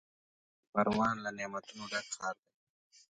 پروان 0.71 1.15
له 1.25 1.29
نعمتونو 1.37 1.83
ډک 1.91 2.05
ښار 2.15 2.35
دی. 2.43 2.51